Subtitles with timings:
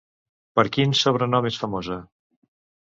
[0.59, 2.01] Per quin sobrenom és famosa?